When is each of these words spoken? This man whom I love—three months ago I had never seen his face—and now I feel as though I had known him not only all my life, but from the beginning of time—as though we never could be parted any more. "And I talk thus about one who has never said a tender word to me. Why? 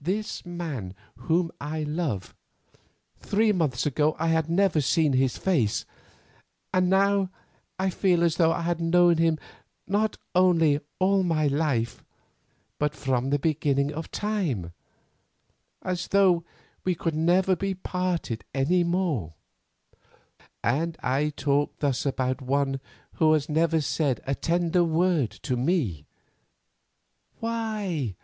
This 0.00 0.46
man 0.46 0.94
whom 1.16 1.50
I 1.60 1.82
love—three 1.82 3.50
months 3.50 3.84
ago 3.84 4.14
I 4.16 4.28
had 4.28 4.48
never 4.48 4.80
seen 4.80 5.14
his 5.14 5.36
face—and 5.36 6.88
now 6.88 7.30
I 7.76 7.90
feel 7.90 8.22
as 8.22 8.36
though 8.36 8.52
I 8.52 8.60
had 8.60 8.80
known 8.80 9.16
him 9.16 9.38
not 9.88 10.18
only 10.36 10.78
all 11.00 11.24
my 11.24 11.48
life, 11.48 12.04
but 12.78 12.94
from 12.94 13.30
the 13.30 13.40
beginning 13.40 13.92
of 13.92 14.12
time—as 14.12 14.70
though 16.06 16.44
we 16.84 16.96
never 17.12 17.56
could 17.56 17.58
be 17.58 17.74
parted 17.74 18.44
any 18.54 18.84
more. 18.84 19.34
"And 20.62 20.96
I 21.02 21.30
talk 21.30 21.76
thus 21.80 22.06
about 22.06 22.40
one 22.40 22.78
who 23.14 23.32
has 23.32 23.48
never 23.48 23.80
said 23.80 24.20
a 24.28 24.36
tender 24.36 24.84
word 24.84 25.30
to 25.42 25.56
me. 25.56 26.06
Why? 27.40 28.14